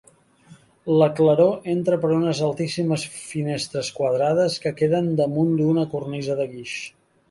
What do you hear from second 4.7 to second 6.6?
queden damunt d'una cornisa de